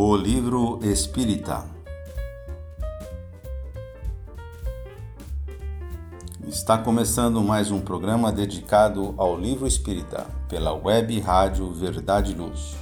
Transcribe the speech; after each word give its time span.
O 0.00 0.14
livro 0.14 0.78
espírita. 0.80 1.64
Está 6.46 6.78
começando 6.78 7.42
mais 7.42 7.72
um 7.72 7.80
programa 7.80 8.30
dedicado 8.30 9.12
ao 9.16 9.36
livro 9.36 9.66
espírita 9.66 10.24
pela 10.48 10.72
web 10.72 11.18
rádio 11.18 11.72
Verdade 11.72 12.32
Luz. 12.32 12.76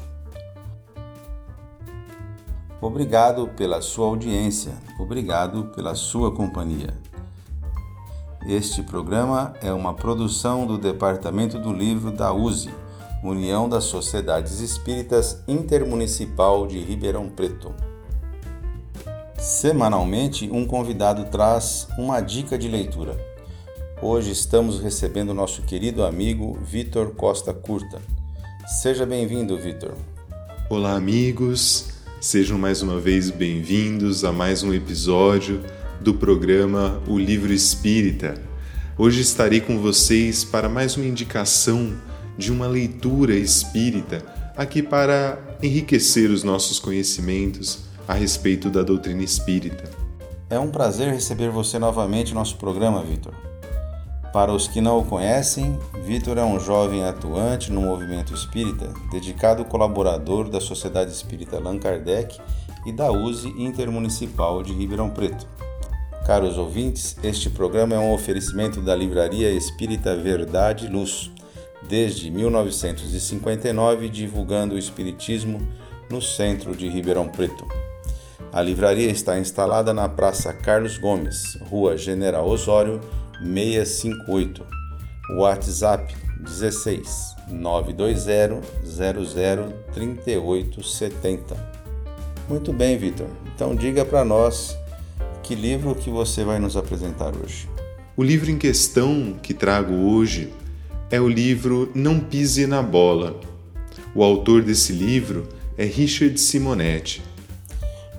Obrigado 2.83 3.49
pela 3.57 3.81
sua 3.81 4.09
audiência, 4.09 4.75
obrigado 5.01 5.73
pela 5.75 5.95
sua 5.95 6.31
companhia. 6.35 6.95
Este 8.47 8.83
programa 8.83 9.55
é 9.63 9.73
uma 9.73 9.95
produção 9.95 10.67
do 10.67 10.77
Departamento 10.77 11.59
do 11.59 11.73
Livro 11.73 12.11
da 12.11 12.35
USE 12.35 12.71
União 13.23 13.69
das 13.69 13.85
Sociedades 13.85 14.61
Espíritas 14.61 15.43
Intermunicipal 15.49 16.67
de 16.67 16.79
Ribeirão 16.79 17.29
Preto. 17.29 17.75
Semanalmente, 19.39 20.51
um 20.53 20.67
convidado 20.67 21.25
traz 21.25 21.89
uma 21.99 22.21
dica 22.21 22.59
de 22.59 22.69
leitura. 22.69 23.17
Hoje 24.03 24.31
estamos 24.31 24.81
recebendo 24.81 25.33
nosso 25.33 25.63
querido 25.63 26.05
amigo 26.05 26.59
Vitor 26.63 27.13
Costa 27.13 27.55
Curta. 27.55 28.01
Seja 28.83 29.07
bem-vindo, 29.07 29.57
Vitor. 29.57 29.95
Olá, 30.69 30.93
amigos. 30.93 31.89
Sejam 32.21 32.59
mais 32.59 32.83
uma 32.83 33.01
vez 33.01 33.31
bem-vindos 33.31 34.25
a 34.25 34.33
mais 34.33 34.63
um 34.63 34.75
episódio 34.75 35.65
do 36.01 36.15
programa 36.15 37.03
O 37.07 37.19
Livro 37.19 37.53
Espírita. 37.53 38.35
Hoje 38.99 39.21
estarei 39.21 39.61
com 39.61 39.79
vocês 39.79 40.45
para 40.45 40.69
mais 40.69 40.97
uma 40.97 41.07
indicação 41.07 41.95
de 42.37 42.53
uma 42.53 42.67
leitura 42.67 43.35
espírita 43.35 44.23
aqui 44.57 44.83
para 44.83 45.39
enriquecer 45.63 46.31
os 46.31 46.43
nossos 46.43 46.79
conhecimentos 46.79 47.85
a 48.07 48.15
respeito 48.15 48.71
da 48.71 48.83
doutrina 48.83 49.23
espírita. 49.23 49.85
É 50.49 50.59
um 50.59 50.71
prazer 50.71 51.13
receber 51.13 51.51
você 51.51 51.79
novamente 51.79 52.33
no 52.33 52.39
nosso 52.39 52.57
programa, 52.57 53.03
Vitor. 53.03 53.35
Para 54.33 54.53
os 54.53 54.69
que 54.69 54.81
não 54.81 54.99
o 54.99 55.05
conhecem, 55.05 55.79
Vitor 56.05 56.39
é 56.39 56.45
um 56.45 56.61
jovem 56.61 57.05
atuante 57.05 57.73
no 57.73 57.81
movimento 57.81 58.35
espírita, 58.35 58.93
dedicado 59.11 59.65
colaborador 59.65 60.49
da 60.49 60.61
Sociedade 60.61 61.11
Espírita 61.11 61.57
Allan 61.57 61.79
Kardec 61.79 62.39
e 62.85 62.93
da 62.93 63.11
USE 63.11 63.49
Intermunicipal 63.57 64.63
de 64.63 64.73
Ribeirão 64.73 65.11
Preto. 65.11 65.47
Caros 66.27 66.59
ouvintes, 66.59 67.17
este 67.23 67.49
programa 67.49 67.95
é 67.95 67.99
um 67.99 68.13
oferecimento 68.13 68.81
da 68.81 68.95
Livraria 68.95 69.51
Espírita 69.51 70.15
Verdade 70.17 70.87
e 70.87 70.89
Luz 70.89 71.31
desde 71.89 72.31
1959 72.31 74.09
divulgando 74.09 74.75
o 74.75 74.79
Espiritismo 74.79 75.67
no 76.11 76.21
centro 76.23 76.75
de 76.77 76.89
Ribeirão 76.89 77.29
Preto. 77.29 77.67
A 78.53 78.63
livraria 78.63 79.11
está 79.11 79.39
instalada 79.39 79.93
na 79.93 80.09
Praça 80.09 80.53
Carlos 80.53 80.99
Gomes, 80.99 81.59
Rua 81.69 81.97
General 81.97 82.47
Osório, 82.47 83.01
658. 83.43 84.65
WhatsApp 85.39 86.15
16 86.41 87.35
920 87.49 88.63
00 88.85 89.73
3870. 89.93 91.77
Muito 92.49 92.73
bem, 92.73 92.97
Vitor. 92.97 93.27
Então 93.55 93.75
diga 93.75 94.05
para 94.05 94.25
nós 94.25 94.77
que 95.43 95.55
livro 95.55 95.95
que 95.95 96.11
você 96.11 96.45
vai 96.45 96.59
nos 96.59 96.77
apresentar 96.77 97.33
hoje. 97.37 97.69
O 98.17 98.23
livro 98.23 98.51
em 98.51 98.57
questão 98.57 99.35
que 99.43 99.53
trago 99.53 99.93
hoje 99.93 100.53
é 101.09 101.21
o 101.21 101.29
livro 101.29 101.91
Não 101.95 102.19
Pise 102.19 102.67
na 102.67 102.83
Bola. 102.83 103.39
O 104.13 104.25
autor 104.25 104.63
desse 104.63 104.93
livro 104.93 105.49
é 105.79 105.85
Richard 105.85 106.39
Simonetti. 106.39 107.23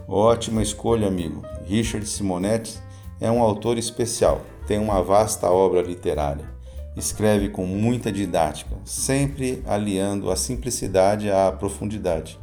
Ótima 0.07 0.61
escolha, 0.61 1.07
amigo. 1.07 1.43
Richard 1.65 2.07
Simonetti 2.07 2.79
é 3.19 3.29
um 3.29 3.41
autor 3.41 3.77
especial, 3.77 4.45
tem 4.65 4.79
uma 4.79 5.03
vasta 5.03 5.49
obra 5.49 5.81
literária. 5.81 6.45
Escreve 6.95 7.49
com 7.49 7.65
muita 7.65 8.09
didática, 8.09 8.77
sempre 8.85 9.61
aliando 9.67 10.31
a 10.31 10.37
simplicidade 10.37 11.29
à 11.29 11.51
profundidade. 11.51 12.39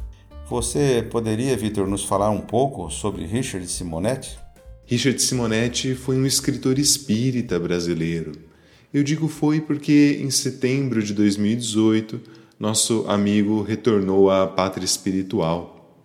Você 0.47 1.05
poderia, 1.09 1.57
Vitor, 1.57 1.87
nos 1.87 2.05
falar 2.05 2.29
um 2.29 2.41
pouco 2.41 2.91
sobre 2.91 3.25
Richard 3.25 3.67
Simonetti? 3.67 4.37
Richard 4.85 5.19
Simonetti 5.19 5.95
foi 5.95 6.15
um 6.17 6.25
escritor 6.25 6.77
espírita 6.77 7.59
brasileiro 7.59 8.53
eu 8.95 9.03
digo 9.03 9.27
foi 9.27 9.59
porque 9.59 10.21
em 10.21 10.29
setembro 10.29 11.03
de 11.03 11.13
2018 11.13 12.21
nosso 12.57 13.03
amigo 13.09 13.61
retornou 13.61 14.31
à 14.31 14.47
pátria 14.47 14.85
espiritual. 14.85 16.01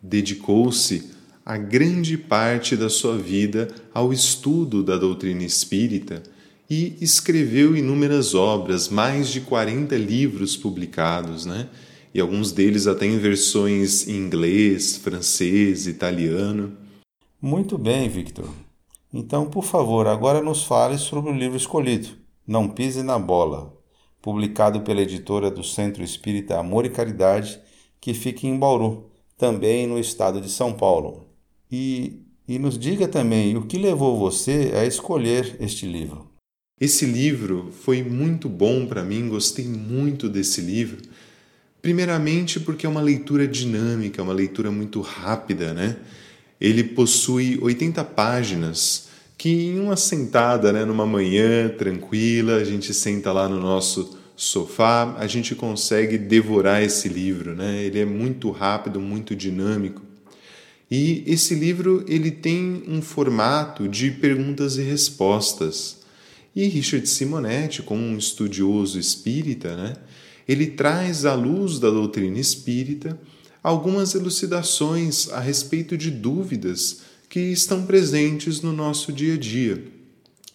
Dedicou-se 0.00 1.10
a 1.44 1.56
grande 1.56 2.16
parte 2.16 2.76
da 2.76 2.88
sua 2.88 3.18
vida 3.18 3.66
ao 3.92 4.12
estudo 4.12 4.84
da 4.84 4.96
doutrina 4.96 5.42
espírita 5.42 6.22
e 6.70 6.96
escreveu 7.00 7.76
inúmeras 7.76 8.36
obras, 8.36 8.88
mais 8.88 9.30
de 9.30 9.40
40 9.40 9.96
livros 9.96 10.56
publicados, 10.56 11.44
né? 11.44 11.68
E 12.14 12.20
alguns 12.20 12.52
deles 12.52 12.86
até 12.86 13.04
em 13.04 13.18
versões 13.18 14.06
em 14.06 14.14
inglês, 14.14 14.96
francês, 14.96 15.88
italiano. 15.88 16.72
Muito 17.42 17.76
bem, 17.76 18.08
Victor. 18.08 18.48
Então, 19.12 19.46
por 19.46 19.64
favor, 19.64 20.06
agora 20.06 20.40
nos 20.40 20.62
fale 20.62 20.98
sobre 20.98 21.32
o 21.32 21.34
livro 21.34 21.56
escolhido. 21.56 22.17
Não 22.48 22.66
Pise 22.66 23.02
na 23.02 23.18
Bola, 23.18 23.78
publicado 24.22 24.80
pela 24.80 25.02
editora 25.02 25.50
do 25.50 25.62
Centro 25.62 26.02
Espírita 26.02 26.58
Amor 26.58 26.86
e 26.86 26.88
Caridade, 26.88 27.60
que 28.00 28.14
fica 28.14 28.46
em 28.46 28.58
Bauru, 28.58 29.10
também 29.36 29.86
no 29.86 29.98
estado 29.98 30.40
de 30.40 30.48
São 30.48 30.72
Paulo. 30.72 31.28
E, 31.70 32.22
e 32.48 32.58
nos 32.58 32.78
diga 32.78 33.06
também 33.06 33.54
o 33.54 33.66
que 33.66 33.76
levou 33.76 34.18
você 34.18 34.72
a 34.74 34.86
escolher 34.86 35.58
este 35.60 35.84
livro. 35.84 36.26
Esse 36.80 37.04
livro 37.04 37.70
foi 37.70 38.02
muito 38.02 38.48
bom 38.48 38.86
para 38.86 39.04
mim, 39.04 39.28
gostei 39.28 39.66
muito 39.66 40.26
desse 40.26 40.62
livro. 40.62 41.02
Primeiramente 41.82 42.58
porque 42.58 42.86
é 42.86 42.88
uma 42.88 43.02
leitura 43.02 43.46
dinâmica, 43.46 44.22
uma 44.22 44.32
leitura 44.32 44.70
muito 44.70 45.02
rápida, 45.02 45.74
né? 45.74 45.98
Ele 46.58 46.82
possui 46.82 47.58
80 47.60 48.02
páginas 48.04 49.07
que 49.38 49.68
em 49.68 49.78
uma 49.78 49.96
sentada, 49.96 50.72
né, 50.72 50.84
numa 50.84 51.06
manhã 51.06 51.68
tranquila, 51.68 52.56
a 52.56 52.64
gente 52.64 52.92
senta 52.92 53.32
lá 53.32 53.48
no 53.48 53.60
nosso 53.60 54.18
sofá, 54.34 55.14
a 55.16 55.28
gente 55.28 55.54
consegue 55.54 56.18
devorar 56.18 56.82
esse 56.82 57.08
livro, 57.08 57.54
né? 57.54 57.82
Ele 57.84 58.00
é 58.00 58.04
muito 58.04 58.50
rápido, 58.50 59.00
muito 59.00 59.36
dinâmico. 59.36 60.02
E 60.90 61.22
esse 61.26 61.54
livro 61.54 62.04
ele 62.08 62.32
tem 62.32 62.82
um 62.88 63.00
formato 63.00 63.86
de 63.88 64.10
perguntas 64.10 64.76
e 64.76 64.82
respostas. 64.82 65.98
E 66.54 66.66
Richard 66.66 67.08
Simonetti, 67.08 67.82
como 67.82 68.02
um 68.02 68.18
estudioso 68.18 68.98
espírita, 68.98 69.76
né, 69.76 69.94
ele 70.48 70.66
traz 70.66 71.24
à 71.24 71.34
luz 71.34 71.78
da 71.78 71.90
doutrina 71.90 72.38
espírita 72.38 73.18
algumas 73.62 74.14
elucidações 74.14 75.28
a 75.30 75.38
respeito 75.38 75.96
de 75.96 76.10
dúvidas 76.10 77.07
que 77.28 77.40
estão 77.40 77.84
presentes 77.84 78.62
no 78.62 78.72
nosso 78.72 79.12
dia 79.12 79.34
a 79.34 79.38
dia. 79.38 79.84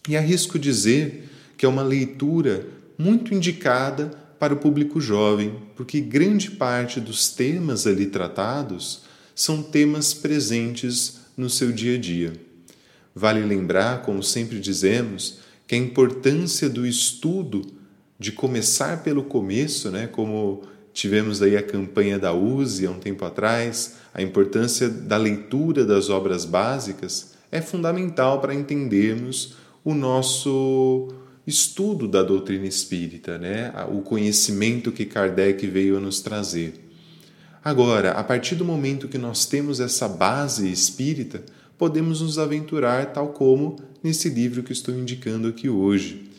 E 0.08 0.16
arrisco 0.16 0.58
dizer 0.58 1.30
que 1.56 1.64
é 1.64 1.68
uma 1.68 1.82
leitura 1.82 2.66
muito 2.98 3.32
indicada 3.32 4.06
para 4.38 4.52
o 4.52 4.58
público 4.58 5.00
jovem, 5.00 5.54
porque 5.76 6.00
grande 6.00 6.50
parte 6.50 7.00
dos 7.00 7.30
temas 7.30 7.86
ali 7.86 8.06
tratados 8.06 9.02
são 9.34 9.62
temas 9.62 10.12
presentes 10.12 11.20
no 11.36 11.48
seu 11.48 11.72
dia 11.72 11.94
a 11.94 11.98
dia. 11.98 12.32
Vale 13.14 13.40
lembrar, 13.42 14.02
como 14.02 14.22
sempre 14.22 14.58
dizemos, 14.58 15.38
que 15.66 15.74
a 15.74 15.78
importância 15.78 16.68
do 16.68 16.86
estudo, 16.86 17.64
de 18.18 18.32
começar 18.32 19.02
pelo 19.02 19.24
começo, 19.24 19.90
né, 19.90 20.06
como 20.06 20.62
tivemos 20.94 21.42
aí 21.42 21.56
a 21.56 21.62
campanha 21.62 22.20
da 22.20 22.32
USE 22.32 22.86
há 22.86 22.90
um 22.90 23.00
tempo 23.00 23.24
atrás, 23.24 23.96
a 24.14 24.22
importância 24.22 24.88
da 24.88 25.16
leitura 25.16 25.84
das 25.84 26.08
obras 26.08 26.44
básicas 26.44 27.34
é 27.50 27.60
fundamental 27.60 28.40
para 28.40 28.54
entendermos 28.54 29.56
o 29.84 29.92
nosso 29.92 31.08
estudo 31.44 32.06
da 32.06 32.22
doutrina 32.22 32.66
espírita, 32.66 33.36
né? 33.36 33.72
o 33.92 34.02
conhecimento 34.02 34.92
que 34.92 35.04
Kardec 35.04 35.66
veio 35.66 35.96
a 35.96 36.00
nos 36.00 36.22
trazer. 36.22 36.74
Agora, 37.62 38.12
a 38.12 38.22
partir 38.22 38.54
do 38.54 38.64
momento 38.64 39.08
que 39.08 39.18
nós 39.18 39.46
temos 39.46 39.80
essa 39.80 40.08
base 40.08 40.70
espírita, 40.70 41.42
podemos 41.76 42.20
nos 42.20 42.38
aventurar 42.38 43.12
tal 43.12 43.28
como 43.28 43.76
nesse 44.02 44.28
livro 44.28 44.62
que 44.62 44.72
estou 44.72 44.94
indicando 44.94 45.48
aqui 45.48 45.68
hoje. 45.68 46.30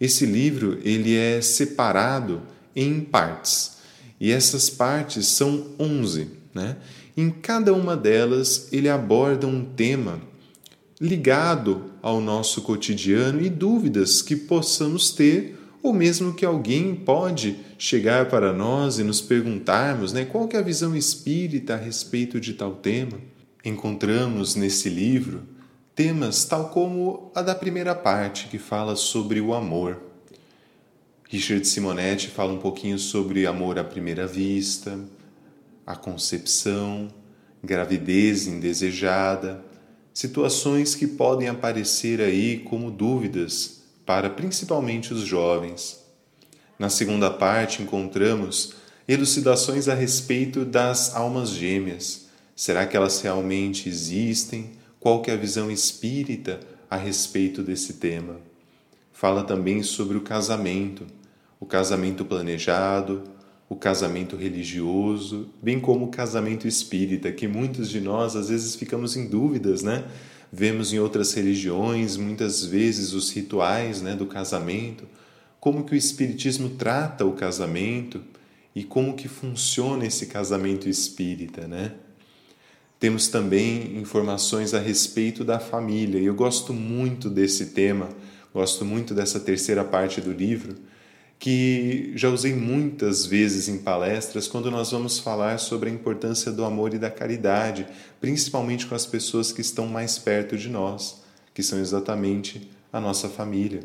Esse 0.00 0.26
livro 0.26 0.80
ele 0.82 1.16
é 1.16 1.40
separado 1.40 2.42
em 2.74 3.00
partes 3.00 3.79
e 4.20 4.30
essas 4.30 4.68
partes 4.68 5.26
são 5.26 5.68
11, 5.78 6.28
né? 6.54 6.76
Em 7.16 7.30
cada 7.30 7.72
uma 7.72 7.96
delas, 7.96 8.68
ele 8.70 8.88
aborda 8.88 9.46
um 9.46 9.64
tema 9.64 10.20
ligado 11.00 11.86
ao 12.02 12.20
nosso 12.20 12.62
cotidiano 12.62 13.40
e 13.40 13.48
dúvidas 13.48 14.20
que 14.20 14.36
possamos 14.36 15.10
ter 15.10 15.58
ou 15.82 15.92
mesmo 15.92 16.34
que 16.34 16.44
alguém 16.44 16.94
pode 16.94 17.56
chegar 17.78 18.28
para 18.28 18.52
nós 18.52 18.98
e 18.98 19.02
nos 19.02 19.20
perguntarmos, 19.20 20.12
né, 20.12 20.26
qual 20.26 20.48
é 20.52 20.58
a 20.58 20.62
visão 20.62 20.94
espírita 20.94 21.74
a 21.74 21.78
respeito 21.78 22.38
de 22.38 22.52
tal 22.52 22.72
tema. 22.72 23.18
Encontramos 23.64 24.54
nesse 24.54 24.90
livro 24.90 25.42
temas 25.94 26.44
tal 26.44 26.68
como 26.68 27.30
a 27.34 27.42
da 27.42 27.54
primeira 27.54 27.94
parte, 27.94 28.48
que 28.48 28.58
fala 28.58 28.96
sobre 28.96 29.40
o 29.40 29.54
amor. 29.54 30.09
Richard 31.32 31.64
Simonetti 31.64 32.26
fala 32.26 32.52
um 32.52 32.58
pouquinho 32.58 32.98
sobre 32.98 33.46
amor 33.46 33.78
à 33.78 33.84
primeira 33.84 34.26
vista, 34.26 34.98
a 35.86 35.94
concepção, 35.94 37.06
gravidez 37.62 38.48
indesejada, 38.48 39.64
situações 40.12 40.96
que 40.96 41.06
podem 41.06 41.46
aparecer 41.46 42.20
aí 42.20 42.58
como 42.58 42.90
dúvidas 42.90 43.82
para 44.04 44.28
principalmente 44.28 45.14
os 45.14 45.20
jovens. 45.20 46.00
Na 46.76 46.88
segunda 46.88 47.30
parte, 47.30 47.80
encontramos 47.80 48.72
elucidações 49.06 49.86
a 49.86 49.94
respeito 49.94 50.64
das 50.64 51.14
almas 51.14 51.50
gêmeas. 51.50 52.26
Será 52.56 52.84
que 52.88 52.96
elas 52.96 53.20
realmente 53.20 53.88
existem? 53.88 54.72
Qual 54.98 55.22
que 55.22 55.30
é 55.30 55.34
a 55.34 55.36
visão 55.36 55.70
espírita 55.70 56.58
a 56.90 56.96
respeito 56.96 57.62
desse 57.62 57.92
tema? 57.92 58.40
Fala 59.12 59.44
também 59.44 59.80
sobre 59.84 60.16
o 60.16 60.22
casamento, 60.22 61.06
o 61.60 61.66
casamento 61.66 62.24
planejado, 62.24 63.22
o 63.68 63.76
casamento 63.76 64.34
religioso, 64.34 65.50
bem 65.62 65.78
como 65.78 66.06
o 66.06 66.08
casamento 66.08 66.66
espírita, 66.66 67.30
que 67.30 67.46
muitos 67.46 67.88
de 67.88 68.00
nós 68.00 68.34
às 68.34 68.48
vezes 68.48 68.74
ficamos 68.74 69.16
em 69.16 69.28
dúvidas, 69.28 69.82
né? 69.82 70.04
Vemos 70.52 70.92
em 70.92 70.98
outras 70.98 71.32
religiões 71.34 72.16
muitas 72.16 72.64
vezes 72.64 73.12
os 73.12 73.30
rituais, 73.30 74.02
né, 74.02 74.16
do 74.16 74.26
casamento, 74.26 75.06
como 75.60 75.84
que 75.84 75.92
o 75.92 75.96
espiritismo 75.96 76.70
trata 76.70 77.24
o 77.24 77.34
casamento 77.34 78.20
e 78.74 78.82
como 78.82 79.14
que 79.14 79.28
funciona 79.28 80.04
esse 80.04 80.26
casamento 80.26 80.88
espírita, 80.88 81.68
né? 81.68 81.92
Temos 82.98 83.28
também 83.28 83.96
informações 83.96 84.74
a 84.74 84.78
respeito 84.78 85.44
da 85.44 85.58
família. 85.58 86.18
E 86.18 86.26
eu 86.26 86.34
gosto 86.34 86.74
muito 86.74 87.30
desse 87.30 87.66
tema, 87.66 88.08
gosto 88.52 88.84
muito 88.84 89.14
dessa 89.14 89.40
terceira 89.40 89.82
parte 89.82 90.20
do 90.20 90.32
livro, 90.32 90.74
que 91.40 92.12
já 92.14 92.28
usei 92.28 92.54
muitas 92.54 93.24
vezes 93.24 93.66
em 93.66 93.78
palestras 93.78 94.46
quando 94.46 94.70
nós 94.70 94.90
vamos 94.90 95.18
falar 95.18 95.58
sobre 95.58 95.88
a 95.88 95.92
importância 95.92 96.52
do 96.52 96.66
amor 96.66 96.92
e 96.92 96.98
da 96.98 97.10
caridade, 97.10 97.86
principalmente 98.20 98.86
com 98.86 98.94
as 98.94 99.06
pessoas 99.06 99.50
que 99.50 99.62
estão 99.62 99.86
mais 99.86 100.18
perto 100.18 100.54
de 100.58 100.68
nós, 100.68 101.22
que 101.54 101.62
são 101.62 101.80
exatamente 101.80 102.70
a 102.92 103.00
nossa 103.00 103.26
família. 103.26 103.80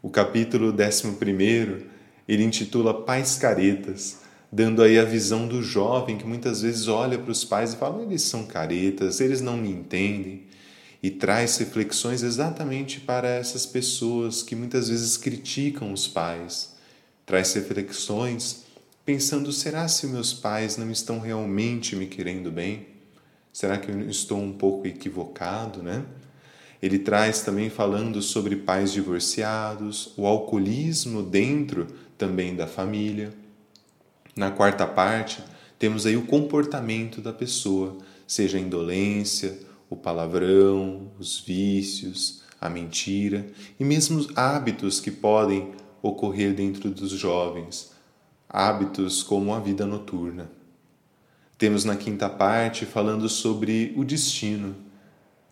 O 0.00 0.08
capítulo 0.08 0.72
11, 0.72 1.86
ele 2.28 2.44
intitula 2.44 3.02
Pais 3.02 3.34
Caretas, 3.34 4.18
dando 4.52 4.80
aí 4.80 4.96
a 4.96 5.04
visão 5.04 5.48
do 5.48 5.60
jovem 5.60 6.16
que 6.16 6.24
muitas 6.24 6.62
vezes 6.62 6.86
olha 6.86 7.18
para 7.18 7.32
os 7.32 7.44
pais 7.44 7.74
e 7.74 7.76
fala: 7.76 8.00
eles 8.00 8.22
são 8.22 8.46
caretas, 8.46 9.20
eles 9.20 9.40
não 9.40 9.56
me 9.56 9.70
entendem 9.70 10.44
e 11.04 11.10
traz 11.10 11.58
reflexões 11.58 12.22
exatamente 12.22 12.98
para 12.98 13.28
essas 13.28 13.66
pessoas 13.66 14.42
que 14.42 14.56
muitas 14.56 14.88
vezes 14.88 15.18
criticam 15.18 15.92
os 15.92 16.08
pais. 16.08 16.76
Traz 17.26 17.52
reflexões 17.52 18.64
pensando: 19.04 19.52
será 19.52 19.86
se 19.86 20.06
meus 20.06 20.32
pais 20.32 20.78
não 20.78 20.90
estão 20.90 21.20
realmente 21.20 21.94
me 21.94 22.06
querendo 22.06 22.50
bem? 22.50 22.86
Será 23.52 23.76
que 23.76 23.90
eu 23.90 24.08
estou 24.08 24.40
um 24.40 24.54
pouco 24.54 24.86
equivocado, 24.86 25.82
né? 25.82 26.06
Ele 26.80 26.98
traz 26.98 27.42
também 27.42 27.68
falando 27.68 28.22
sobre 28.22 28.56
pais 28.56 28.90
divorciados, 28.90 30.14
o 30.16 30.26
alcoolismo 30.26 31.22
dentro 31.22 31.86
também 32.16 32.56
da 32.56 32.66
família. 32.66 33.30
Na 34.34 34.50
quarta 34.50 34.86
parte, 34.86 35.44
temos 35.78 36.06
aí 36.06 36.16
o 36.16 36.24
comportamento 36.24 37.20
da 37.20 37.30
pessoa, 37.30 37.98
seja 38.26 38.56
a 38.56 38.60
indolência, 38.60 39.73
o 39.88 39.96
palavrão, 39.96 41.10
os 41.18 41.40
vícios, 41.40 42.42
a 42.60 42.68
mentira 42.68 43.46
e 43.78 43.84
mesmo 43.84 44.26
hábitos 44.34 45.00
que 45.00 45.10
podem 45.10 45.72
ocorrer 46.00 46.54
dentro 46.54 46.90
dos 46.90 47.10
jovens, 47.10 47.92
hábitos 48.48 49.22
como 49.22 49.54
a 49.54 49.60
vida 49.60 49.86
noturna. 49.86 50.50
Temos 51.56 51.84
na 51.84 51.96
quinta 51.96 52.28
parte 52.28 52.84
falando 52.84 53.28
sobre 53.28 53.92
o 53.96 54.04
destino, 54.04 54.74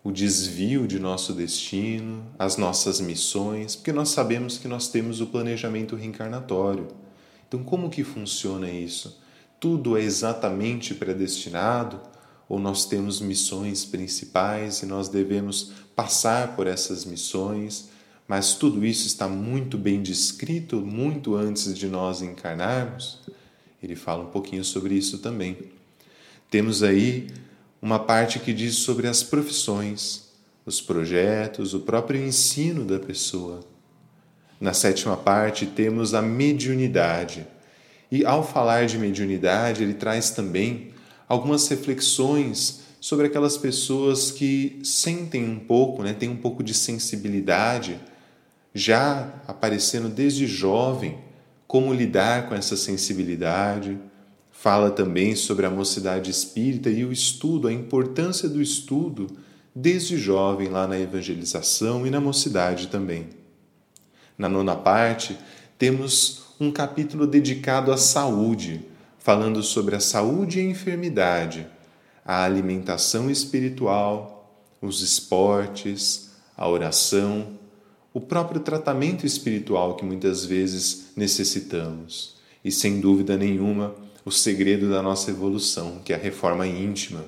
o 0.03 0.11
desvio 0.11 0.85
de 0.85 0.99
nosso 0.99 1.33
destino, 1.33 2.25
as 2.37 2.57
nossas 2.57 2.99
missões, 2.99 3.75
porque 3.75 3.93
nós 3.93 4.09
sabemos 4.09 4.57
que 4.57 4.67
nós 4.67 4.89
temos 4.89 5.21
o 5.21 5.27
planejamento 5.27 5.95
reencarnatório. 5.95 6.87
Então, 7.47 7.63
como 7.63 7.89
que 7.89 8.03
funciona 8.03 8.69
isso? 8.69 9.21
Tudo 9.59 9.97
é 9.97 10.01
exatamente 10.01 10.93
predestinado? 10.93 12.01
Ou 12.47 12.59
nós 12.59 12.85
temos 12.85 13.19
missões 13.19 13.85
principais 13.85 14.81
e 14.81 14.85
nós 14.85 15.07
devemos 15.09 15.71
passar 15.95 16.55
por 16.55 16.67
essas 16.67 17.05
missões, 17.05 17.89
mas 18.27 18.55
tudo 18.55 18.85
isso 18.85 19.07
está 19.07 19.27
muito 19.27 19.77
bem 19.77 20.01
descrito 20.01 20.77
muito 20.77 21.35
antes 21.35 21.73
de 21.73 21.87
nós 21.87 22.21
encarnarmos. 22.21 23.19
Ele 23.81 23.95
fala 23.95 24.23
um 24.23 24.29
pouquinho 24.29 24.63
sobre 24.63 24.95
isso 24.95 25.19
também. 25.19 25.57
Temos 26.49 26.83
aí 26.83 27.27
uma 27.81 27.99
parte 27.99 28.39
que 28.39 28.53
diz 28.53 28.75
sobre 28.75 29.07
as 29.07 29.23
profissões, 29.23 30.29
os 30.65 30.79
projetos, 30.79 31.73
o 31.73 31.81
próprio 31.81 32.23
ensino 32.23 32.85
da 32.85 32.97
pessoa. 32.97 33.59
Na 34.59 34.71
sétima 34.71 35.17
parte, 35.17 35.65
temos 35.65 36.13
a 36.13 36.21
mediunidade. 36.21 37.45
E 38.09 38.25
ao 38.25 38.47
falar 38.47 38.85
de 38.85 38.97
mediunidade, 38.97 39.83
ele 39.83 39.95
traz 39.95 40.29
também 40.29 40.92
algumas 41.33 41.67
reflexões 41.67 42.81
sobre 43.01 43.25
aquelas 43.25 43.57
pessoas 43.57 44.31
que 44.31 44.79
sentem 44.83 45.43
um 45.43 45.59
pouco, 45.59 46.03
né, 46.03 46.13
têm 46.13 46.29
um 46.29 46.37
pouco 46.37 46.63
de 46.63 46.73
sensibilidade, 46.73 47.99
já 48.73 49.41
aparecendo 49.47 50.09
desde 50.09 50.45
jovem, 50.45 51.17
como 51.67 51.93
lidar 51.93 52.47
com 52.47 52.55
essa 52.55 52.77
sensibilidade. 52.77 53.97
Fala 54.51 54.91
também 54.91 55.35
sobre 55.35 55.65
a 55.65 55.71
mocidade 55.71 56.29
espírita 56.29 56.89
e 56.89 57.03
o 57.03 57.11
estudo, 57.11 57.67
a 57.67 57.73
importância 57.73 58.47
do 58.47 58.61
estudo 58.61 59.27
desde 59.75 60.17
jovem 60.17 60.69
lá 60.69 60.87
na 60.87 60.99
evangelização 60.99 62.05
e 62.05 62.11
na 62.11 62.21
mocidade 62.21 62.87
também. 62.87 63.29
Na 64.37 64.47
nona 64.47 64.75
parte, 64.75 65.35
temos 65.79 66.43
um 66.59 66.71
capítulo 66.71 67.25
dedicado 67.25 67.91
à 67.91 67.97
saúde, 67.97 68.92
falando 69.23 69.63
sobre 69.63 69.95
a 69.95 70.01
saúde 70.01 70.59
e 70.59 70.61
a 70.61 70.69
enfermidade, 70.69 71.65
a 72.25 72.43
alimentação 72.43 73.31
espiritual, 73.31 74.53
os 74.81 75.01
esportes, 75.01 76.31
a 76.57 76.67
oração, 76.67 77.57
o 78.13 78.19
próprio 78.19 78.59
tratamento 78.59 79.25
espiritual 79.25 79.95
que 79.95 80.03
muitas 80.03 80.43
vezes 80.43 81.13
necessitamos. 81.15 82.35
E 82.65 82.69
sem 82.69 82.99
dúvida 82.99 83.37
nenhuma, 83.37 83.95
o 84.25 84.31
segredo 84.31 84.89
da 84.89 85.01
nossa 85.01 85.31
evolução, 85.31 86.01
que 86.03 86.11
é 86.11 86.17
a 86.17 86.19
reforma 86.19 86.67
íntima. 86.67 87.23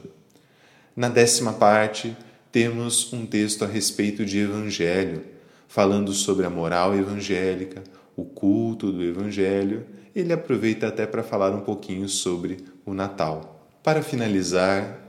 Na 0.93 1.07
décima 1.07 1.53
parte, 1.53 2.15
temos 2.51 3.13
um 3.13 3.25
texto 3.25 3.63
a 3.63 3.67
respeito 3.67 4.25
de 4.25 4.39
Evangelho, 4.39 5.23
falando 5.69 6.11
sobre 6.11 6.45
a 6.45 6.49
moral 6.49 6.93
evangélica, 6.93 7.81
o 8.17 8.25
culto 8.25 8.91
do 8.91 9.01
Evangelho 9.01 9.85
ele 10.15 10.31
aproveita 10.31 10.87
até 10.87 11.05
para 11.05 11.23
falar 11.23 11.53
um 11.53 11.61
pouquinho 11.61 12.07
sobre 12.07 12.57
o 12.85 12.93
Natal. 12.93 13.69
Para 13.83 14.01
finalizar, 14.01 15.01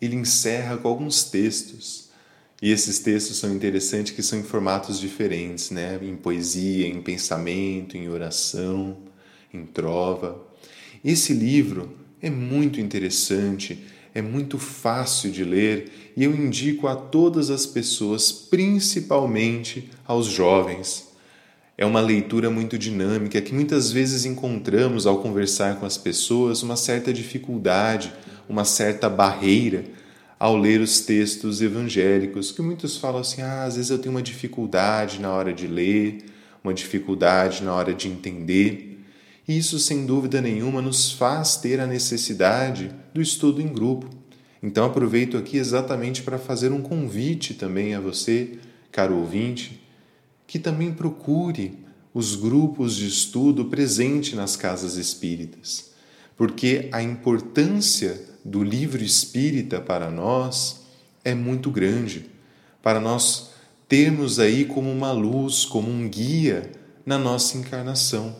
ele 0.00 0.16
encerra 0.16 0.76
com 0.78 0.88
alguns 0.88 1.24
textos. 1.24 2.08
E 2.62 2.70
esses 2.70 2.98
textos 2.98 3.36
são 3.36 3.52
interessantes 3.52 4.12
que 4.12 4.22
são 4.22 4.38
em 4.38 4.42
formatos 4.42 4.98
diferentes, 4.98 5.70
né? 5.70 5.98
Em 6.02 6.16
poesia, 6.16 6.88
em 6.88 7.02
pensamento, 7.02 7.96
em 7.96 8.08
oração, 8.08 8.96
em 9.52 9.66
trova. 9.66 10.42
Esse 11.04 11.34
livro 11.34 11.96
é 12.22 12.30
muito 12.30 12.80
interessante, 12.80 13.84
é 14.14 14.22
muito 14.22 14.58
fácil 14.58 15.30
de 15.30 15.44
ler 15.44 16.12
e 16.16 16.24
eu 16.24 16.34
indico 16.34 16.88
a 16.88 16.96
todas 16.96 17.50
as 17.50 17.66
pessoas, 17.66 18.32
principalmente 18.32 19.90
aos 20.06 20.26
jovens. 20.26 21.13
É 21.76 21.84
uma 21.84 22.00
leitura 22.00 22.50
muito 22.50 22.78
dinâmica 22.78 23.40
que 23.40 23.52
muitas 23.52 23.90
vezes 23.90 24.24
encontramos 24.24 25.06
ao 25.06 25.18
conversar 25.18 25.80
com 25.80 25.86
as 25.86 25.98
pessoas 25.98 26.62
uma 26.62 26.76
certa 26.76 27.12
dificuldade, 27.12 28.12
uma 28.48 28.64
certa 28.64 29.10
barreira 29.10 29.84
ao 30.38 30.56
ler 30.56 30.80
os 30.80 31.00
textos 31.00 31.60
evangélicos, 31.60 32.52
que 32.52 32.62
muitos 32.62 32.96
falam 32.96 33.20
assim: 33.20 33.42
ah, 33.42 33.64
às 33.64 33.76
vezes 33.76 33.90
eu 33.90 33.98
tenho 33.98 34.14
uma 34.14 34.22
dificuldade 34.22 35.20
na 35.20 35.32
hora 35.32 35.52
de 35.52 35.66
ler, 35.66 36.26
uma 36.62 36.72
dificuldade 36.72 37.64
na 37.64 37.74
hora 37.74 37.92
de 37.92 38.08
entender. 38.08 39.00
E 39.46 39.58
isso, 39.58 39.78
sem 39.78 40.06
dúvida 40.06 40.40
nenhuma, 40.40 40.80
nos 40.80 41.12
faz 41.12 41.56
ter 41.56 41.80
a 41.80 41.86
necessidade 41.86 42.90
do 43.12 43.20
estudo 43.20 43.60
em 43.60 43.66
grupo. 43.66 44.08
Então, 44.62 44.86
aproveito 44.86 45.36
aqui 45.36 45.58
exatamente 45.58 46.22
para 46.22 46.38
fazer 46.38 46.72
um 46.72 46.80
convite 46.80 47.52
também 47.52 47.94
a 47.94 48.00
você, 48.00 48.52
caro 48.90 49.16
ouvinte, 49.16 49.83
que 50.46 50.58
também 50.58 50.92
procure 50.92 51.78
os 52.12 52.36
grupos 52.36 52.94
de 52.94 53.08
estudo 53.08 53.64
presente 53.64 54.36
nas 54.36 54.54
casas 54.54 54.96
espíritas, 54.96 55.90
porque 56.36 56.88
a 56.92 57.02
importância 57.02 58.20
do 58.44 58.62
livro 58.62 59.02
espírita 59.02 59.80
para 59.80 60.10
nós 60.10 60.82
é 61.24 61.34
muito 61.34 61.70
grande, 61.70 62.26
para 62.82 63.00
nós 63.00 63.50
termos 63.88 64.38
aí 64.38 64.64
como 64.64 64.90
uma 64.90 65.12
luz, 65.12 65.64
como 65.64 65.90
um 65.90 66.08
guia 66.08 66.70
na 67.04 67.18
nossa 67.18 67.56
encarnação. 67.56 68.36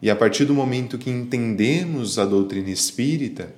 E 0.00 0.08
a 0.08 0.16
partir 0.16 0.44
do 0.44 0.54
momento 0.54 0.96
que 0.96 1.10
entendemos 1.10 2.18
a 2.18 2.24
doutrina 2.24 2.70
espírita, 2.70 3.54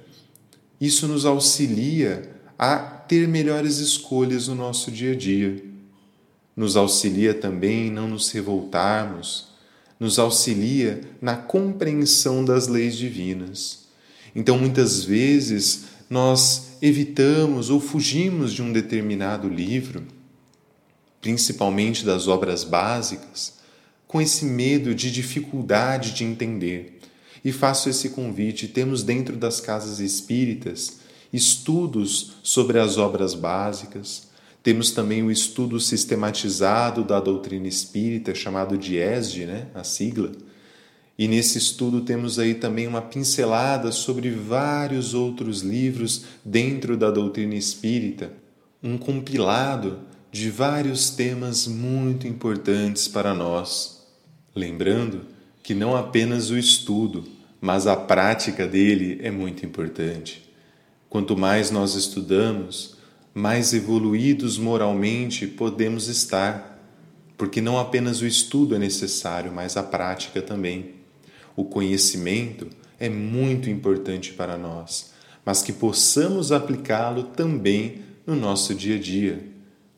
isso 0.81 1.07
nos 1.07 1.25
auxilia 1.25 2.31
a 2.59 2.77
ter 2.77 3.29
melhores 3.29 3.79
escolhas 3.79 4.49
no 4.49 4.55
nosso 4.55 4.91
dia 4.91 5.13
a 5.13 5.17
dia. 5.17 5.72
Nos 6.57 6.77
auxilia 6.77 7.33
também 7.33 7.89
em 7.89 7.91
não 7.91 8.09
nos 8.09 8.31
revoltarmos, 8.31 9.49
nos 9.99 10.19
auxilia 10.19 11.01
na 11.21 11.37
compreensão 11.37 12.45
das 12.45 12.67
leis 12.67 12.97
divinas. 12.97 13.87
Então, 14.35 14.59
muitas 14.59 15.05
vezes, 15.05 15.85
nós 16.11 16.73
evitamos 16.83 17.71
ou 17.71 17.81
fugimos 17.81 18.53
de 18.53 18.63
um 18.63 18.73
determinado 18.73 19.49
livro, 19.49 20.03
principalmente 21.21 22.05
das 22.05 22.29
obras 22.29 22.65
básicas, 22.65 23.55
com 24.07 24.21
esse 24.21 24.45
medo 24.45 24.95
de 24.95 25.11
dificuldade 25.11 26.13
de 26.13 26.25
entender. 26.25 27.01
E 27.45 27.51
faço 27.51 27.89
esse 27.89 28.11
convite: 28.11 28.69
temos 28.69 29.03
dentro 29.03 29.37
das 29.37 29.61
casas 29.61 30.01
espíritas 30.01 31.01
estudos 31.33 32.35
sobre 32.43 32.79
as 32.79 32.99
obras 32.99 33.35
básicas, 33.35 34.29
temos 34.63 34.93
também 34.93 35.23
o 35.23 35.31
estudo 35.31 35.81
sistematizado 35.81 37.03
da 37.03 37.19
doutrina 37.19 37.67
espírita, 37.67 38.35
chamado 38.35 38.79
de 38.79 38.97
ESD, 38.97 39.47
né? 39.47 39.67
a 39.75 39.83
sigla. 39.83 40.31
E 41.19 41.27
nesse 41.27 41.59
estudo 41.59 42.03
temos 42.03 42.39
aí 42.39 42.55
também 42.55 42.87
uma 42.87 43.03
pincelada 43.03 43.91
sobre 43.91 44.31
vários 44.31 45.15
outros 45.15 45.63
livros 45.63 46.25
dentro 46.45 46.97
da 46.97 47.11
doutrina 47.11 47.55
espírita, 47.55 48.33
um 48.83 48.97
compilado 48.97 49.99
de 50.31 50.49
vários 50.49 51.11
temas 51.11 51.67
muito 51.67 52.27
importantes 52.27 53.09
para 53.09 53.35
nós. 53.35 54.07
Lembrando 54.55 55.27
que 55.63 55.75
não 55.75 55.97
apenas 55.97 56.51
o 56.51 56.59
estudo, 56.59 57.25
mas 57.61 57.87
a 57.87 57.97
prática 57.97 58.67
dele 58.67 59.21
é 59.23 59.31
muito 59.31 59.67
importante. 59.67 60.51
Quanto 61.09 61.37
mais 61.37 61.71
nós 61.71 61.95
estudamos, 61.95 62.97
mais 63.35 63.73
evoluídos 63.73 64.59
moralmente 64.59 65.47
podemos 65.47 66.09
estar, 66.09 66.79
porque 67.37 67.61
não 67.61 67.79
apenas 67.79 68.21
o 68.21 68.27
estudo 68.27 68.75
é 68.75 68.79
necessário, 68.79 69.53
mas 69.53 69.77
a 69.77 69.83
prática 69.83 70.43
também. 70.43 70.97
O 71.57 71.65
conhecimento 71.65 72.69
é 72.99 73.09
muito 73.09 73.69
importante 73.69 74.33
para 74.33 74.57
nós, 74.57 75.13
mas 75.45 75.63
que 75.63 75.73
possamos 75.73 76.53
aplicá-lo 76.53 77.25
também 77.25 78.03
no 78.27 78.37
nosso 78.37 78.75
dia 78.75 78.97
a 78.97 78.99
dia, 78.99 79.45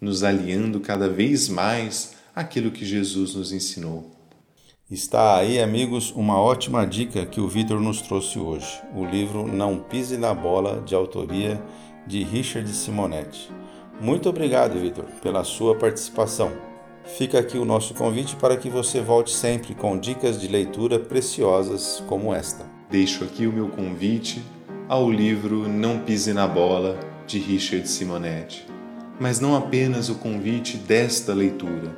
nos 0.00 0.23
alinhando 0.23 0.81
cada 0.81 1.09
vez 1.09 1.49
mais 1.49 2.14
àquilo 2.35 2.71
que 2.71 2.85
Jesus 2.85 3.35
nos 3.35 3.53
ensinou. 3.53 4.11
Está 4.91 5.38
aí, 5.38 5.61
amigos, 5.61 6.12
uma 6.12 6.38
ótima 6.38 6.87
dica 6.87 7.25
que 7.25 7.41
o 7.41 7.49
Vitor 7.49 7.81
nos 7.81 8.03
trouxe 8.03 8.38
hoje: 8.38 8.81
o 8.95 9.05
livro 9.05 9.47
Não 9.47 9.79
Pise 9.79 10.17
na 10.17 10.35
Bola, 10.35 10.83
de 10.85 10.95
autoria 10.95 11.61
de 12.06 12.23
Richard 12.23 12.68
Simonetti. 12.68 13.50
Muito 14.00 14.28
obrigado, 14.28 14.78
Vitor, 14.78 15.04
pela 15.23 15.44
sua 15.44 15.75
participação. 15.75 16.52
Fica 17.04 17.38
aqui 17.38 17.58
o 17.58 17.64
nosso 17.64 17.94
convite 17.94 18.37
para 18.37 18.56
que 18.56 18.68
você 18.68 19.00
volte 19.00 19.30
sempre 19.30 19.75
com 19.75 19.99
dicas 19.99 20.40
de 20.40 20.49
leitura 20.49 20.99
preciosas 20.99 22.02
como 22.06 22.34
esta. 22.34 22.64
Deixo 22.90 23.25
aqui 23.25 23.46
o 23.46 23.52
meu 23.52 23.68
convite 23.68 24.42
ao 24.88 25.11
livro 25.11 25.68
Não 25.68 25.99
Pise 25.99 26.32
na 26.32 26.46
Bola, 26.46 26.99
de 27.26 27.38
Richard 27.38 27.88
Simonetti. 27.88 28.66
Mas 29.18 29.40
não 29.40 29.56
apenas 29.56 30.08
o 30.08 30.16
convite 30.16 30.76
desta 30.76 31.32
leitura, 31.32 31.96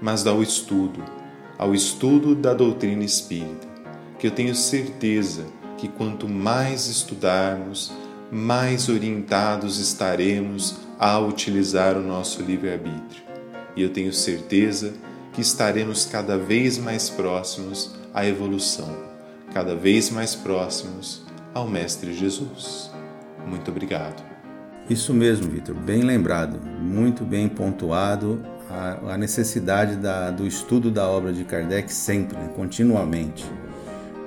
mas 0.00 0.26
ao 0.26 0.42
estudo 0.42 1.02
ao 1.58 1.74
estudo 1.74 2.34
da 2.34 2.52
doutrina 2.52 3.02
espírita, 3.02 3.66
que 4.18 4.26
eu 4.26 4.30
tenho 4.30 4.54
certeza 4.54 5.46
que 5.78 5.88
quanto 5.88 6.28
mais 6.28 6.86
estudarmos, 6.86 7.92
mais 8.30 8.88
orientados 8.88 9.78
estaremos 9.78 10.76
a 10.98 11.18
utilizar 11.18 11.96
o 11.96 12.02
nosso 12.02 12.42
livre-arbítrio. 12.42 13.22
E 13.76 13.82
eu 13.82 13.90
tenho 13.90 14.12
certeza 14.12 14.94
que 15.32 15.40
estaremos 15.40 16.06
cada 16.06 16.36
vez 16.36 16.78
mais 16.78 17.10
próximos 17.10 17.94
à 18.12 18.26
evolução, 18.26 18.96
cada 19.52 19.74
vez 19.74 20.10
mais 20.10 20.34
próximos 20.34 21.24
ao 21.52 21.68
Mestre 21.68 22.14
Jesus. 22.14 22.90
Muito 23.46 23.70
obrigado. 23.70 24.24
Isso 24.88 25.12
mesmo, 25.12 25.50
Vitor, 25.50 25.74
bem 25.74 26.02
lembrado, 26.02 26.58
muito 26.80 27.24
bem 27.24 27.48
pontuado 27.48 28.42
a, 28.70 29.14
a 29.14 29.18
necessidade 29.18 29.96
da, 29.96 30.30
do 30.30 30.46
estudo 30.46 30.90
da 30.90 31.08
obra 31.08 31.32
de 31.32 31.44
Kardec 31.44 31.92
sempre, 31.92 32.38
continuamente. 32.54 33.44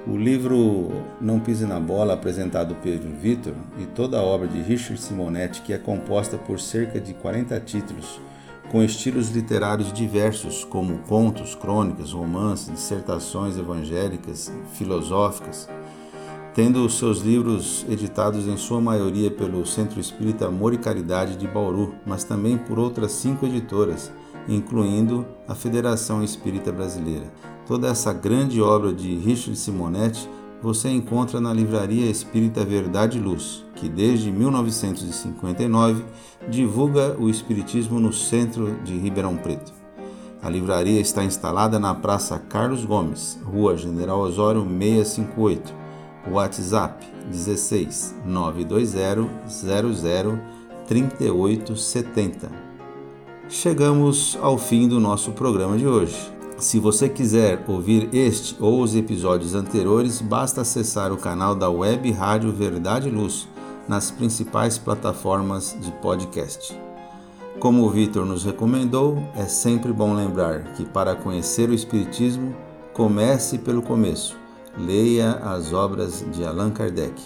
O 0.07 0.15
livro 0.15 0.91
Não 1.19 1.39
Pise 1.39 1.65
na 1.65 1.79
Bola, 1.79 2.13
apresentado 2.13 2.73
pelo 2.75 3.13
Vitor, 3.15 3.53
e 3.77 3.85
toda 3.85 4.17
a 4.17 4.23
obra 4.23 4.47
de 4.47 4.61
Richard 4.61 4.99
Simonetti, 4.99 5.61
que 5.61 5.73
é 5.73 5.77
composta 5.77 6.37
por 6.37 6.59
cerca 6.59 7.01
de 7.01 7.13
40 7.13 7.59
títulos, 7.59 8.19
com 8.71 8.81
estilos 8.81 9.29
literários 9.29 9.91
diversos, 9.91 10.63
como 10.63 10.99
contos, 10.99 11.53
crônicas, 11.53 12.13
romances, 12.13 12.71
dissertações 12.71 13.57
evangélicas, 13.57 14.51
filosóficas, 14.73 15.67
tendo 16.55 16.85
os 16.85 16.97
seus 16.97 17.19
livros 17.19 17.85
editados 17.89 18.47
em 18.47 18.55
sua 18.55 18.79
maioria 18.79 19.29
pelo 19.29 19.65
Centro 19.65 19.99
Espírita 19.99 20.47
Amor 20.47 20.73
e 20.73 20.77
Caridade 20.77 21.35
de 21.35 21.47
Bauru, 21.47 21.93
mas 22.05 22.23
também 22.23 22.57
por 22.57 22.79
outras 22.79 23.11
cinco 23.11 23.45
editoras, 23.45 24.11
incluindo 24.47 25.25
a 25.47 25.53
Federação 25.53 26.23
Espírita 26.23 26.71
Brasileira. 26.71 27.27
Toda 27.69 27.87
essa 27.87 28.11
grande 28.11 28.59
obra 28.59 28.91
de 28.91 29.13
Richard 29.17 29.55
Simonetti 29.55 30.27
você 30.59 30.89
encontra 30.89 31.39
na 31.39 31.53
Livraria 31.53 32.09
Espírita 32.09 32.65
Verdade 32.65 33.19
e 33.19 33.21
Luz, 33.21 33.63
que 33.75 33.87
desde 33.87 34.31
1959 34.31 36.03
divulga 36.49 37.15
o 37.19 37.29
Espiritismo 37.29 37.99
no 37.99 38.11
centro 38.11 38.75
de 38.83 38.97
Ribeirão 38.97 39.37
Preto. 39.37 39.71
A 40.41 40.49
livraria 40.49 40.99
está 40.99 41.23
instalada 41.23 41.77
na 41.77 41.93
Praça 41.93 42.39
Carlos 42.39 42.85
Gomes, 42.85 43.39
Rua 43.45 43.77
General 43.77 44.19
Osório 44.19 44.61
658. 44.63 45.71
WhatsApp 46.31 47.05
16 47.29 48.15
920 48.25 49.29
00 49.47 50.39
3870 50.87 52.49
chegamos 53.47 54.37
ao 54.41 54.57
fim 54.57 54.87
do 54.87 54.99
nosso 54.99 55.31
programa 55.31 55.77
de 55.77 55.87
hoje. 55.87 56.38
Se 56.59 56.77
você 56.77 57.07
quiser 57.07 57.63
ouvir 57.67 58.09
este 58.13 58.55
ou 58.59 58.81
os 58.81 58.93
episódios 58.93 59.55
anteriores, 59.55 60.19
basta 60.21 60.61
acessar 60.61 61.11
o 61.13 61.17
canal 61.17 61.55
da 61.55 61.69
Web 61.69 62.11
Rádio 62.11 62.51
Verdade 62.51 63.07
e 63.07 63.11
Luz 63.11 63.47
nas 63.87 64.11
principais 64.11 64.77
plataformas 64.77 65.75
de 65.79 65.89
podcast. 65.93 66.77
Como 67.59 67.83
o 67.83 67.89
Vitor 67.89 68.25
nos 68.25 68.43
recomendou, 68.43 69.23
é 69.35 69.45
sempre 69.45 69.93
bom 69.93 70.13
lembrar 70.13 70.73
que 70.73 70.83
para 70.83 71.15
conhecer 71.15 71.69
o 71.69 71.73
Espiritismo, 71.73 72.53
comece 72.93 73.57
pelo 73.57 73.81
começo. 73.81 74.37
Leia 74.77 75.31
as 75.35 75.71
obras 75.71 76.25
de 76.31 76.45
Allan 76.45 76.71
Kardec. 76.71 77.21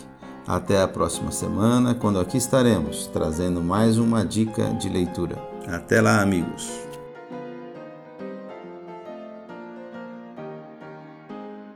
Até 0.48 0.80
a 0.80 0.88
próxima 0.88 1.32
semana, 1.32 1.96
quando 1.96 2.20
aqui 2.20 2.38
estaremos 2.38 3.08
trazendo 3.08 3.64
mais 3.64 3.98
uma 3.98 4.24
dica 4.24 4.70
de 4.74 4.90
leitura. 4.90 5.38
Até 5.68 6.02
lá, 6.02 6.22
amigos! 6.22 6.93